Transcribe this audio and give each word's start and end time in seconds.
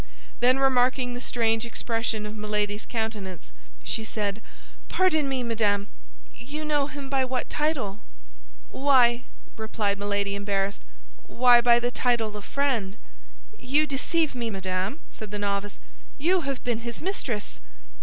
Then 0.39 0.57
remarking 0.57 1.13
the 1.13 1.21
strange 1.21 1.63
expression 1.63 2.25
of 2.25 2.35
Milady's 2.35 2.87
countenance, 2.87 3.51
she 3.83 4.03
said, 4.03 4.41
"Pardon 4.89 5.29
me, 5.29 5.43
madame; 5.43 5.89
you 6.35 6.65
know 6.65 6.87
him 6.87 7.07
by 7.07 7.23
what 7.23 7.51
title?" 7.51 7.99
"Why," 8.71 9.25
replied 9.57 9.99
Milady, 9.99 10.33
embarrassed, 10.33 10.81
"why, 11.27 11.61
by 11.61 11.79
the 11.79 11.91
title 11.91 12.35
of 12.35 12.45
friend." 12.45 12.97
"You 13.59 13.85
deceive 13.85 14.33
me, 14.33 14.49
madame," 14.49 15.01
said 15.11 15.29
the 15.29 15.37
novice; 15.37 15.79
"you 16.17 16.41
have 16.49 16.63
been 16.63 16.79
his 16.79 16.99
mistress!" 16.99 17.59